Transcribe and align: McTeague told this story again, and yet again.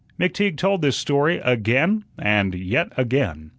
McTeague 0.19 0.57
told 0.57 0.81
this 0.81 0.97
story 0.97 1.37
again, 1.41 2.05
and 2.17 2.55
yet 2.55 2.91
again. 2.97 3.49